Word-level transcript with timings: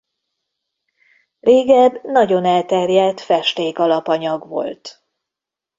Régebb 1.39 2.03
nagyon 2.03 2.45
elterjedt 2.45 3.21
festék 3.21 3.79
alapanyag 3.79 4.47
volt. 4.47 5.05